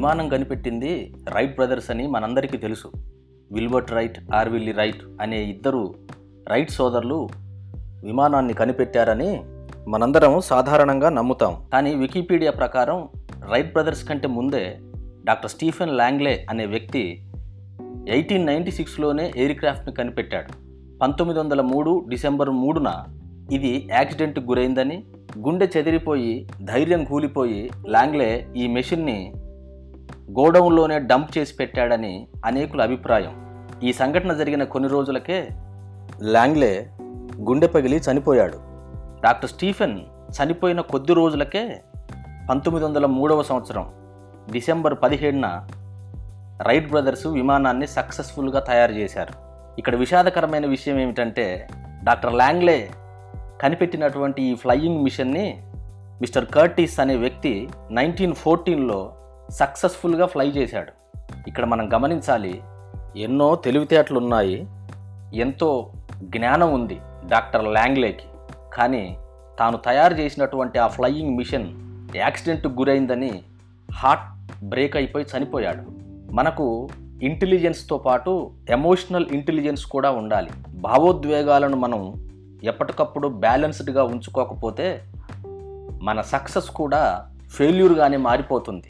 విమానం 0.00 0.28
కనిపెట్టింది 0.28 1.14
right 1.28 1.54
brothers 1.54 1.90
అని 1.90 2.06
మనందరికీ 2.06 2.56
తెలుసు. 2.56 2.88
విల్బర్ట్ 3.52 3.92
రైట్ 3.92 4.18
ఆర్విల్లీ 4.34 4.72
రైట్ 4.72 5.02
అనే 5.20 5.44
ఇద్దరు 5.44 5.94
రైట్ 6.48 6.70
సోదరులు 6.70 7.28
విమానాన్ని 8.04 8.52
కనిపెట్టారని 8.52 9.40
మనందరం 9.88 10.40
సాధారణంగా 10.40 11.08
నమ్ముతాం. 11.08 11.66
కానీ 11.72 11.94
వికీపీడియా 11.94 12.50
ప్రకారం 12.50 13.08
రైట్ 13.52 13.72
బ్రదర్స్ 13.72 14.08
కంటే 14.08 14.28
ముందే 14.28 14.78
డాక్టర్ 15.24 15.50
స్టీఫెన్ 15.50 15.96
లాంగ్లే 15.96 16.46
అనే 16.50 16.66
వ్యక్తి 16.66 17.22
ఎయిటీన్ 18.08 18.46
నైంటీ 18.46 18.70
సిక్స్లోనే 18.70 19.32
ఎయిర్ 19.36 19.58
క్రాఫ్ట్ని 19.58 19.94
కనిపెట్టాడు. 19.94 20.52
పంతొమ్మిది 20.98 21.40
వందల 21.40 21.60
మూడు 21.60 22.04
డిసెంబర్ 22.08 22.50
మూడున 22.50 23.04
ఇది 23.52 23.88
యాక్సిడెంట్కి 23.90 24.46
గురైందని 24.46 25.04
గుండె 25.38 25.68
చెదిరిపోయి 25.76 26.48
ధైర్యం 26.64 27.04
కూలిపోయి 27.04 27.70
లాంగ్లే 27.88 28.48
ఈ 28.56 28.66
మెషిన్ని 28.66 29.32
గోడౌన్లోనే 30.38 30.98
డంప్ 30.98 31.38
చేసి 31.38 31.54
పెట్టాడని 31.54 32.28
అనేకుల 32.44 32.82
అభిప్రాయం. 32.82 33.34
ఈ 33.82 33.92
సంఘటన 33.92 34.32
జరిగిన 34.32 34.64
కొన్ని 34.64 34.88
రోజులకే 34.88 35.48
లాంగ్లే 36.22 36.90
గుండె 37.40 37.66
పగిలి 37.66 37.96
చనిపోయాడు. 37.96 38.58
డాక్టర్ 39.24 39.50
స్టీఫెన్ 39.50 40.00
చనిపోయిన 40.30 40.80
కొద్ది 40.80 41.14
రోజులకే 41.14 41.82
పంతొమ్మిది 42.50 42.86
వందల 42.86 43.06
మూడవ 43.06 43.42
సంవత్సరం 43.42 43.92
డిసెంబర్ 44.52 44.94
పదిహేడున 45.02 45.66
రైట్ 46.62 46.90
బ్రదర్స్ 46.90 47.26
విమానాన్ని 47.26 47.86
సక్సెస్ఫుల్గా 47.86 48.60
తయారు 48.60 48.92
చేశారు. 48.92 49.34
ఇక్కడ 49.78 49.96
విషాదకరమైన 49.96 50.66
విషయం 50.66 51.00
ఏమిటంటే 51.00 51.68
డాక్టర్ 52.04 52.34
లాంగ్లే 52.34 52.90
కనిపెట్టినటువంటి 53.60 54.42
ఈ 54.42 54.54
ఫ్లయింగ్ 54.54 55.04
మిషన్ని 55.04 55.62
మిస్టర్ 56.20 56.46
కర్టీస్ 56.46 57.00
అనే 57.00 57.16
వ్యక్తి 57.16 57.68
నైన్టీన్ 57.90 58.34
ఫోర్టీన్లో 58.34 59.12
సక్సెస్ఫుల్గా 59.50 60.26
ఫ్లై 60.26 60.48
చేశాడు. 60.48 60.92
ఇక్కడ 61.48 61.64
మనం 61.64 61.94
గమనించాలి 61.94 62.62
ఎన్నో 63.16 63.54
తెలివితేటలు 63.54 64.18
ఉన్నాయి 64.18 64.66
ఎంతో 65.34 65.92
జ్ఞానం 66.22 66.72
ఉంది 66.72 67.00
డాక్టర్ 67.26 67.64
లాంగ్లేకి. 67.64 68.22
కానీ 68.74 69.16
తాను 69.58 69.76
తయారు 69.76 70.14
చేసినటువంటి 70.14 70.78
ఆ 70.78 70.86
ఫ్లయింగ్ 70.86 71.36
మిషన్ 71.36 71.80
యాక్సిడెంట్కి 72.16 72.68
గురైందని 72.68 73.42
హార్ట్ 73.92 74.64
బ్రేక్ 74.64 74.96
అయిపోయి 74.96 75.26
చనిపోయాడు. 75.38 75.82
మనకు 76.34 76.88
ఇంటెలిజెన్స్తో 77.22 77.98
పాటు 77.98 78.50
ఎమోషనల్ 78.70 79.26
ఇంటెలిజెన్స్ 79.32 79.86
కూడా 79.86 80.10
ఉండాలి. 80.10 80.50
భావోద్వేగాలను 80.68 81.76
మనం 81.76 82.30
ఎప్పటికప్పుడు 82.64 83.28
బ్యాలెన్స్డ్గా 83.28 84.04
ఉంచుకోకపోతే 84.04 85.02
మన 86.02 86.20
సక్సెస్ 86.20 86.70
కూడా 86.70 87.26
ఫెయిల్యూర్గానే 87.50 88.16
మారిపోతుంది. 88.16 88.86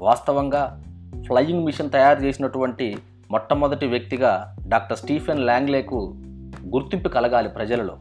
వాస్తవంగా 0.00 0.82
ఫ్లయింగ్ 1.26 1.64
మిషన్ 1.64 1.90
తయారు 1.90 2.22
చేసినటువంటి 2.22 2.96
మొట్టమొదటి 3.30 3.86
వ్యక్తిగా 3.86 4.56
డాక్టర్ 4.68 4.98
స్టీఫెన్ 4.98 5.40
లాంగ్లేకు 5.40 6.14
గుర్తింపు 6.74 7.08
కలగాలి 7.08 7.48
ప్రజలలో. 7.48 7.96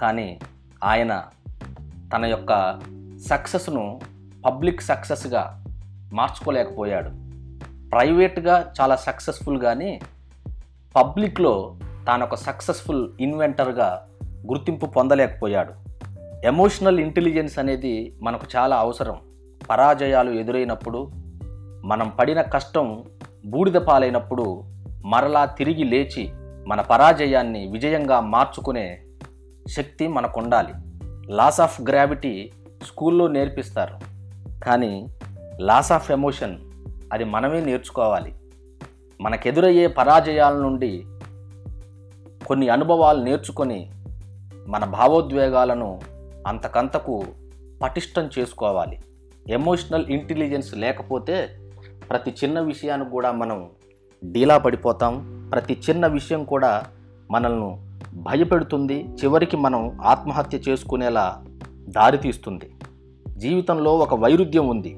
కానీ 0.00 0.40
ఆయన 0.84 1.24
తన 2.14 2.24
యొక్క 2.24 2.80
సక్సెస్ను 3.30 4.00
పబ్లిక్ 4.46 4.82
సక్సెస్గా 4.82 5.64
మార్చుకోలేకపోయాడు. 6.12 7.10
ప్రైవేట్గా 7.90 8.72
చాలా 8.80 8.96
సక్సెస్ఫుల్ 8.96 9.60
కానీ 9.60 10.00
పబ్లిక్లో 10.96 11.74
తాను 12.06 12.24
ఒక 12.24 12.34
సక్సెస్ఫుల్ 12.34 13.08
ఇన్వెంటర్గా 13.20 14.06
గుర్తింపు 14.46 14.86
పొందలేకపోయాడు. 14.86 15.72
ఎమోషనల్ 16.46 17.00
ఇంటెలిజెన్స్ 17.00 17.58
అనేది 17.58 18.16
మనకు 18.22 18.46
చాలా 18.56 18.76
అవసరం. 18.76 19.16
పరాజయాలు 19.70 20.30
ఎదురైనప్పుడు 20.30 21.10
మనం 21.84 22.08
పడిన 22.08 22.42
కష్టం 22.42 23.04
బూడిద 23.46 23.72
పాలైనప్పుడు 23.72 24.62
మరలా 25.04 25.44
తిరిగి 25.44 25.84
లేచి 25.84 26.30
మన 26.66 26.80
పరాజయాన్ని 26.80 27.66
విజయంగా 27.66 28.20
మార్చుకునే 28.20 29.02
శక్తి 29.68 30.08
మనకు 30.08 30.40
ఉండాలి 30.40 30.72
లాస్ 31.32 31.60
ఆఫ్ 31.60 31.80
గ్రావిటీ 31.80 32.52
స్కూల్లో 32.86 33.28
నేర్పిస్తారు. 33.28 33.98
కానీ 34.64 35.06
లాస్ 35.60 35.92
ఆఫ్ 35.92 36.10
ఎమోషన్ 36.10 36.58
అది 37.12 37.24
మనమే 37.24 37.60
నేర్చుకోవాలి. 37.60 38.34
మనకెదురయ్యే 39.20 39.86
పరాజయాల 39.86 40.54
నుండి 40.54 41.04
కొన్ని 42.46 42.68
అనుభవాలు 42.68 43.24
నేర్చుకొని 43.24 43.90
మన 44.66 44.84
భావోద్వేగాలను 44.84 46.00
అంతకంతకు 46.46 47.24
పటిష్టం 47.82 48.30
చేసుకోవాలి. 48.38 48.98
ఎమోషనల్ 49.48 50.06
ఇంటెలిజెన్స్ 50.06 50.74
లేకపోతే 50.74 51.56
ప్రతి 52.12 52.34
చిన్న 52.44 52.60
విషయానికి 52.60 53.10
కూడా 53.10 53.32
మనం 53.32 53.68
డీలా 54.24 54.58
పడిపోతాం. 54.58 55.48
ప్రతి 55.52 55.80
చిన్న 55.90 56.06
విషయం 56.06 56.44
కూడా 56.44 56.82
మనల్ని 57.30 57.76
భయపెడుతుంది. 58.14 59.04
చివరికి 59.04 59.56
మనం 59.56 60.00
ఆత్మహత్య 60.02 60.58
చేసుకునేలా 60.68 61.44
దారితీస్తుంది 61.88 62.74
జీవితంలో 63.36 63.98
ఒక 63.98 64.14
వైరుధ్యం 64.14 64.68
ఉంది. 64.68 64.96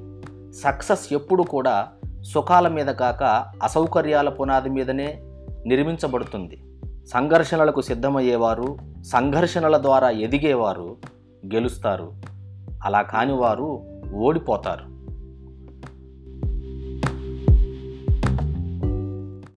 సక్సెస్ 0.53 1.13
ఎప్పుడు 1.13 1.43
కూడా 1.43 1.89
సుఖాల 2.23 2.69
మీద 2.69 2.87
కాక 2.87 3.23
అసౌకర్యాల 3.63 4.29
పునాది 4.29 4.69
మీదనే 4.69 5.23
నిర్మించబడుతుంది. 5.67 6.63
సంఘర్షణలకు 7.07 7.81
సిద్ధమయ్యేవారు 7.81 8.77
సంఘర్షణల 9.03 9.79
ద్వారా 9.79 10.11
ఎదిగేవారు 10.11 10.97
గెలుస్తారు. 11.55 12.13
అలా 12.85 13.03
కానివారు 13.03 13.83
ఓడిపోతారు. 14.15 14.94